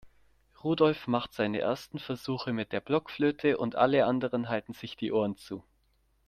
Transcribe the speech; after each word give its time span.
Rudolf 0.63 1.05
macht 1.05 1.31
seine 1.35 1.59
ersten 1.59 1.99
Versuche 1.99 2.53
mit 2.53 2.71
der 2.71 2.79
Blockflöte 2.81 3.59
und 3.59 3.75
alle 3.75 4.07
anderen 4.07 4.49
halten 4.49 4.73
sich 4.73 4.95
die 4.97 5.11
Ohren 5.11 5.37
zu. 5.37 5.63